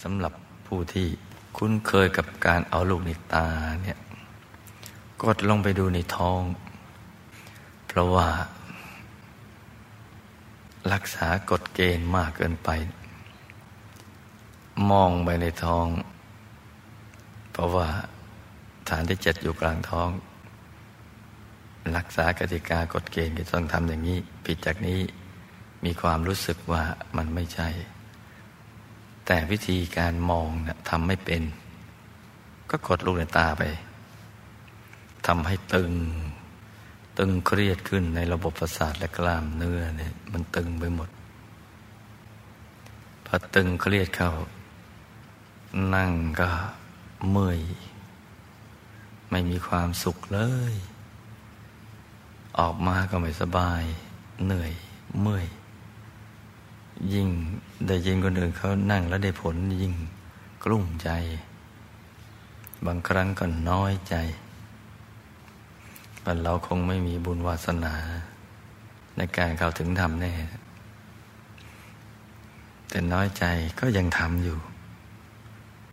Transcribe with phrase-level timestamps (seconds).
[0.00, 0.32] สำหรับ
[0.66, 1.06] ผู้ที่
[1.56, 3.46] คุ้นเคยกับการเอาลูกในตา
[3.82, 3.98] เนี่ย
[5.22, 6.40] กดลงไปดูในท้อง
[7.86, 8.28] เพราะว่า
[10.92, 12.70] รักษากฎเกณฑ์มากเกินไป
[14.90, 15.86] มองไปในท้อง
[17.52, 17.88] เพราะว่า
[18.88, 20.08] ฐานที่เจ็ดอยู่กลางท้อง
[21.96, 25.00] รักษากติกากฎเกณฑ์ที่ต้องทำอย่างนี้ ผิดจากนี้
[25.84, 26.82] มีความรู้สึกว่า
[27.16, 27.68] มันไม่ใช่
[29.26, 31.42] แต่วิธีการมองนะทำไม่เป็น
[32.70, 33.62] ก็กดลูกในตาไป
[35.26, 35.92] ทำให้ตึง
[37.18, 41.08] ตึงเครียดขึ้นในระบบประสาทและกล้ามเนื้อเนี่ยมันตึงไปหมด
[43.26, 44.32] พอตึงเครียดเข้า
[45.94, 46.48] นั่งก็
[47.30, 47.60] เมื่อย
[49.30, 50.40] ไม่มีความสุขเล
[50.72, 50.74] ย
[52.58, 53.82] ออกมาก็ไม่สบาย
[54.44, 54.72] เหนื่อย
[55.20, 55.46] เมื่อย
[57.12, 57.28] ยิ่ง
[57.86, 59.94] ได้ยินคนอื่นเขานั่งแล้วได้ผลยิ่ง
[60.64, 61.10] กลุ้มใจ
[62.86, 64.14] บางครั้งก็น้อยใจ
[66.24, 67.94] ว่าเราคงไม่มีบุญวาสนา
[69.16, 70.32] ในการเข้าถึงธรรมแน่
[72.88, 73.44] แต่น้อยใจ
[73.80, 74.58] ก็ยังทำอยู่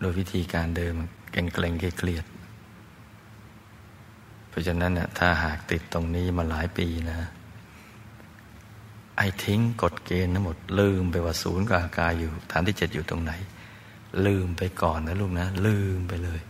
[0.00, 0.94] โดยวิธีการเดิม
[1.32, 2.24] เกรงเกรงเครียด
[4.48, 7.18] เพราะฉะนั้นน่ถ้าหากติดตรงนี้มาหลายปีนะ
[9.16, 13.32] ไอ้ทิ้งกฎเกณฑ์ทั้งหมด ลืมไปว่าศูนย์กลากายอยู่ฐานที่เจ็ดอยู่ตรงไหน
[14.26, 16.40] ลืมไปก่อนนะลูกนะ ลืมไปเลย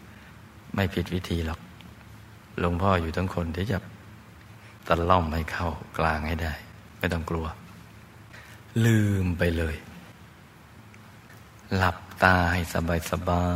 [0.75, 1.61] ไม่ผิดวิธีหรอก
[2.61, 3.79] หลวงพ่ออยู่ทั้งคนที่จะ
[4.87, 6.53] ตะล่อมให้เข้ากลางให้ได้
[6.99, 7.47] ไม่ต้องกลัว
[8.85, 9.77] ลืมไปเลย
[11.77, 13.47] หลับตาให้สบายสบา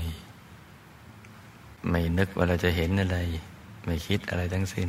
[0.00, 0.02] ย
[1.88, 3.18] ไม่นึกว่าเราจะเห็นอะไร
[3.84, 4.88] ไม่คิดอะไรทั้งสิ้น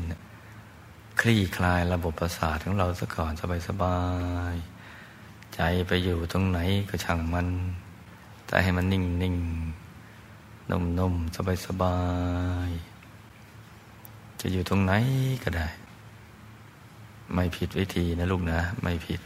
[1.28, 4.00] ลี่คลายระบบประสาทของเราซะก่อนสบายสบา
[4.54, 4.56] ย
[5.56, 6.60] ใจไปอยู่ตรงไหน
[6.90, 7.48] ก็ช่างมัน
[8.48, 9.36] ใจให้มันนิ่งนิ่ง
[10.70, 11.98] นุ่มนุ่มสบายสบา
[12.68, 12.70] ย
[14.40, 14.94] จะอยู่ตรงไหน
[15.44, 15.68] ก็ได้
[17.34, 19.22] ไม่ผิดวิธีนะลูกนะ ไม่ผิด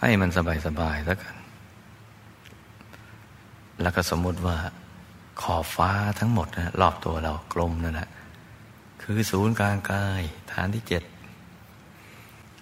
[0.00, 1.34] ให้มันสบายสบายแล้วกัน
[3.80, 4.56] แล้วก็สมมติว่า
[5.42, 8.08] ขอบฟ้าทั้งหมดนะรอบตัวเรากลมนั่นแหละ
[9.02, 11.02] คือศูนย์กลางกาย ฐานที่เจ็ด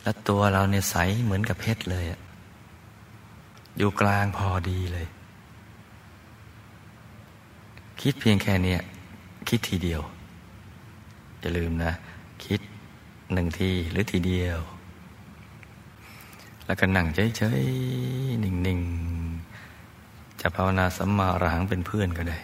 [0.03, 2.05] และตัวเราเนี่ยใสเหมือนกับเพชรเลย
[3.79, 5.07] อยู่กลางพอดีเลย
[8.01, 8.77] คิดเพียงแค่นี้
[9.49, 10.01] คิดทีเดียว
[11.41, 11.93] อย่าลืมนะ
[12.45, 12.61] คิด
[13.33, 14.59] หนึ่งทีหรือทีเดียว
[16.67, 22.39] แล้วก็นั่งเฉยๆนิ่งๆจะภาวนาสัมมาอรหังเป็นเพื่อนก็ได้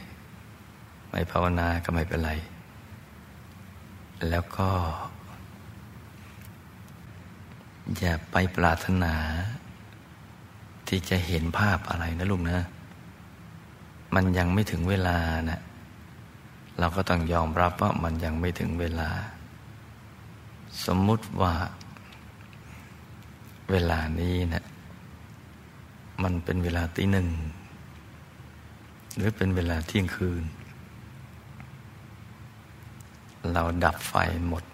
[1.08, 2.30] ไม่ภาวนาก็ไม่เป็นไร
[4.28, 4.68] แล้วก็
[7.98, 9.14] อย่าไปปรารถนา
[10.88, 12.60] ที่จะเห็นภาพอะไรนะลุงนะ
[14.14, 15.18] มันยังไม่ถึงเวลา
[15.50, 15.60] นะ
[16.78, 19.10] เราก็ต้องยอมรับว่ามันยังไม่ถึงเวลา
[20.86, 21.54] สมมุติว่า
[23.70, 24.64] เวลานี้นะ
[26.22, 27.28] มันเป็นเวลาตีหนึ่ง
[29.16, 30.42] หรือเป็นเวลาเที่ยงคืน
[33.52, 34.14] เราดับไฟ
[34.48, 34.64] หมด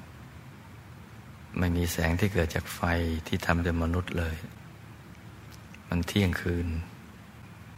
[1.58, 2.80] ไม่มีแสงที่เกิดจากไฟ
[3.26, 4.36] ที่ทำโดยมนุษย์เลย
[5.88, 6.66] มันเที่ยงคืน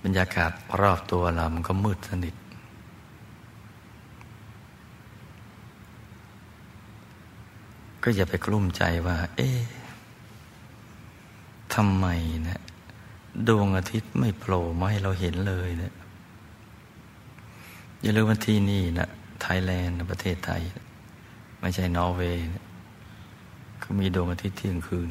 [0.02, 0.50] บรรยากาศ
[0.80, 2.34] รอบตัวเรามันก็มืดสนิท
[8.02, 9.60] ก็อย่าไปกลุ้มใจว่า เอ๊ะ
[11.74, 12.06] ทำไม
[12.48, 12.60] นะ
[13.48, 15.94] ดวงอาทิตย์ไม่โผล่มาให้เราเห็นเลยเนะ
[18.02, 19.08] อย่าลืมว่าที่นี่นะ
[19.40, 20.62] ไทยแลนด์ประเทศไทย
[21.60, 22.42] ไม่ใช่นอร์เวย์
[23.82, 25.10] ก็มีดวงอาทิตย์เที่ยงคืน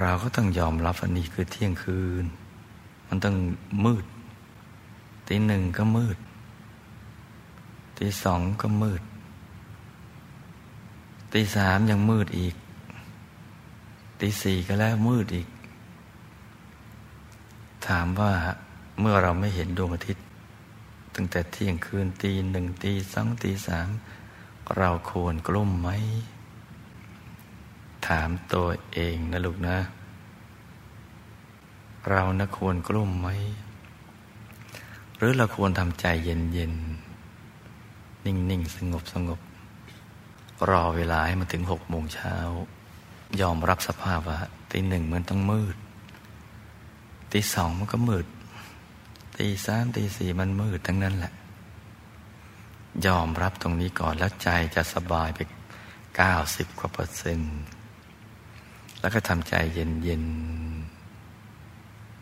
[0.00, 2.24] เราก็ต้องยอมรับอันนี้คือเที่ยงคืน
[3.08, 3.36] มันต้อง
[3.84, 4.04] มืด
[5.28, 6.16] ตีหนึ่งก็มืด
[7.98, 9.02] ตีสองก็มืด
[11.32, 12.54] ตีสามยังมืดอีก
[14.20, 15.48] ตีสี่ก็แล้วมืดอีก
[17.86, 18.32] ถามว่า
[19.00, 20.24] เมื่อเราไม่เห็นดวงอาทิตย์
[21.14, 23.88] ตั้งแต่เที่ยงคืนตีหนึ่งตีสองตีสาม
[24.76, 25.88] เราควรกลุ้มไหม
[28.08, 29.76] ถามตัวเองนะลูกนะ
[32.10, 33.28] เรานะควรกลุ้มไหม
[35.16, 39.40] หรือเราควรทำใจเย็นๆนิ่งๆสงบสงบ
[40.68, 42.36] รอเวลาให้มันถึงหกโมงเช้า
[43.40, 44.38] ยอมรับสภาพว่า
[44.70, 45.76] ตีหนึ่งมันต้องมืด
[47.32, 48.26] ตีสองมันก็มืด
[49.38, 51.32] ตีสามตีสี่มันมืดทั้งนั้นแหละ
[53.06, 55.40] ยอมรับตรงนี้ก่อนแล้วใจจะสบายไป
[56.16, 57.56] เก้าสิบกว่าเปอร์เซ็นต์
[59.00, 60.24] แล้วก็ทำใจเย็นเย็น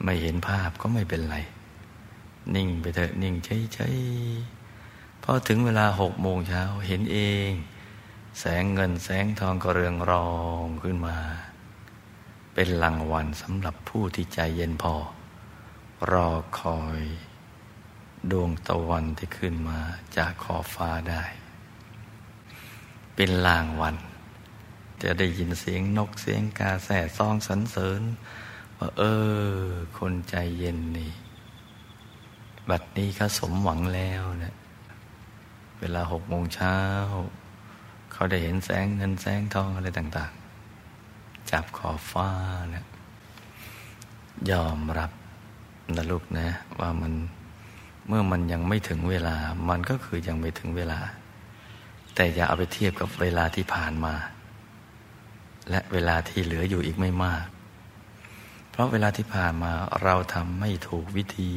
[0.04, 1.36] ไม่เห็นภาพก็ไม่เป็นไร
[2.54, 7.18] นิ่งไปเถอะนิ่งเฉยๆพอถึงเวลาหกโมงเช้าเห็นเอ
[7.48, 7.50] ง
[8.38, 10.30] แสงเงินแสงทองก็เรืองรอ
[10.64, 11.16] งขึ้นมา
[12.54, 14.94] เป็นรางวัลสำหรับผู้ที่ใจเย็นพอ
[16.10, 16.28] รอ
[16.58, 17.02] คอย
[18.30, 19.78] ดวงตะวันที่ขึ้นมา
[20.16, 21.22] จากขอบฟ้าได้
[23.14, 23.96] เป็นลางวัน
[25.02, 28.02] จะได้ยินเสียงนกเสียงกาแส่ซองสรรเสริญ
[28.78, 29.02] ว่าเอ
[29.58, 29.64] อ
[29.98, 31.12] คนใจเย็นนี่
[32.68, 34.54] บัดนี้เขาสมหวังแล้วเนะี่ย
[35.80, 36.76] เวลาหกโมงเช้า
[38.12, 40.32] เขาได้เห็นแสงเงินแสงทองอะไรต่าง
[40.90, 42.28] ๆ จับขอบฟ้า
[42.72, 42.86] เนะ
[44.50, 45.10] ยอมรับ
[45.96, 46.46] นะลูกนะ
[46.80, 47.12] ว่ามัน
[48.08, 49.36] เมื่อมันยังไม่ถึงเวลา
[49.68, 51.00] มันก็คือยังไม่ถึงเวลา
[52.14, 54.14] แต่อย่าเอาไปเทียบกับเวลาที่ผ่านมา
[55.70, 57.46] และเวลาที่เหลืออยู่อีกไม่มาก
[58.70, 61.52] เพราะเวลาที่ผ่านมาเราทำไม่ถูกวิธี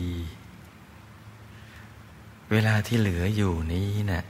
[2.52, 4.26] เวลาที่เหลืออยู่นี้เนะี่ย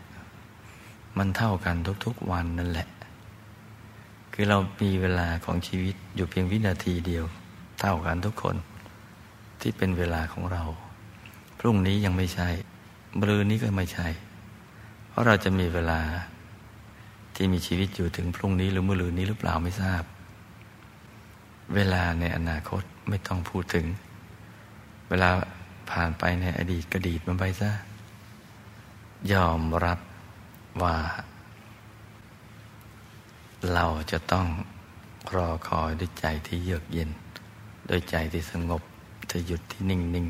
[1.18, 1.76] มันเท่ากัน
[2.06, 2.90] ทุกๆวันนั่นแหละ
[4.34, 7.26] คือเรามีเวลาของชีวิตอยู่เพียงวินาทีเดียว
[7.80, 8.56] เท่ากันทุกคน
[9.62, 10.64] ที่เป็นเวลาของเรา
[11.64, 12.50] รุ่งนี้ยังไม่ใช่
[13.20, 14.08] มรืนนี้ก็ไม่ใช่
[15.10, 16.02] เพราะเราจะมีเวลา
[17.36, 20.04] ที่มีชีวิตอยู่ถึงพรุ่งนี้หรือมรืนนี้หรือเปล่าไม่ทราบ
[21.76, 23.86] เวลาในอนาคตไม่ต้องพูดถึง
[25.10, 25.30] เวลา
[25.90, 27.72] ผ่านไปในอดีตก็ดีดมันไปซะ
[29.34, 30.00] ยอมรับ
[30.82, 30.98] ว่า
[33.74, 34.48] เราจะต้อง
[35.36, 37.10] รอคอยด้วยใจที่เยือกเย็น
[37.88, 38.82] โดยใจที่สงบ
[39.32, 40.26] จะหยุดที่นิ่งนิ่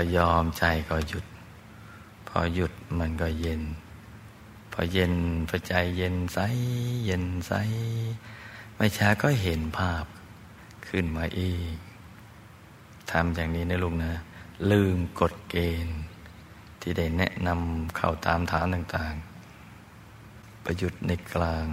[0.00, 1.26] พอยอมใจก็หยุด
[2.28, 3.62] พอหยุดมันก็เย็น
[4.72, 5.14] พอเย็น
[5.48, 6.38] พอใจเย็นใส
[7.04, 7.52] เย็นใส
[8.76, 10.04] ไม่ช้าก็เห็นภาพ
[10.88, 11.70] ขึ้นมาเอง
[13.10, 14.12] ทำอย่างนี้นะลุงนะ
[14.70, 15.56] ลืมกฎเก
[15.86, 15.98] ณฑ์
[16.80, 21.66] ที่ได้แนะนำเข้าตามฐานต่างๆ ประยุทธ์ในกลาง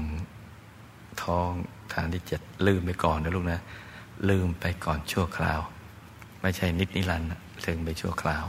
[1.22, 1.50] ท้อง
[1.94, 3.62] ฐานที่เจ็ดลืมไปก่อนนะลุงนะ
[4.30, 5.62] ลืมไปก่อนชั่วคราว
[6.42, 8.46] ไม่ใช่นิดนิรันดร์ ลืมไปชั่วคราว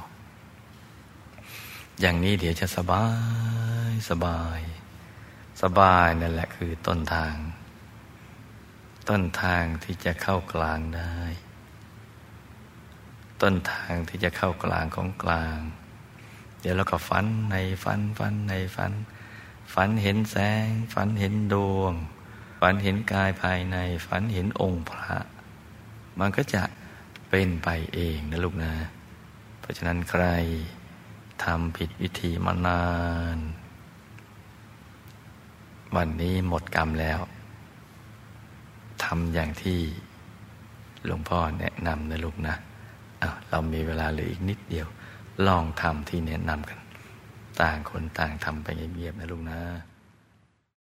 [2.01, 3.07] อย่างนี้เดี๋ยวจะสบา
[3.91, 4.61] ยสบาย
[5.63, 7.35] สบายนั่นแหละคือต้นทาง
[9.09, 11.15] ต้นทางที่จะเข้ากลางได้
[13.43, 15.59] ต้นทางที่จะเข้ากลางของกลาง
[16.61, 18.93] เดี๋ยวเราก็ฝันในฝันฝันในฝัน
[19.75, 21.93] ฝันเห็นแสง ฝันเห็นดวง
[22.61, 23.77] ฝันเห็นกายภายใน
[24.07, 25.17] ฝันเห็นองค์พระ
[26.19, 26.63] มันก็จะ
[27.31, 28.73] เป็นไปเองนะลูกนะ
[29.67, 30.25] ราะฉะนั้นใคร
[31.45, 32.85] ทำผิดวิธีมานา
[33.37, 33.39] น
[35.97, 37.21] วันนี้หมดกรรมแล้ว
[39.05, 39.79] ทำอย่างที่
[41.05, 44.87] หลวงพ่อแนะนำนะลูกนะะเรามีเวลาเหลืออีกนิดเดียว
[45.47, 46.79] ลองทำที่แนะนำกัน
[47.61, 49.61] ต่างคนต่างทำไปเงียบๆนะลูกนะ